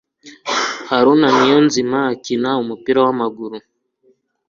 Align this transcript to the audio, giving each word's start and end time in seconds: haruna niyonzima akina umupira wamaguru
haruna 0.89 1.27
niyonzima 1.37 1.97
akina 2.13 2.49
umupira 2.63 2.99
wamaguru 3.05 3.57